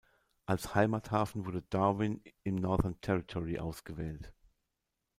Als 0.47 0.73
Heimathafen 0.73 1.45
wurde 1.45 1.61
Darwin 1.69 2.23
im 2.41 2.55
Northern 2.55 2.99
Territory 3.01 3.59
ausgewählt. 3.59 4.33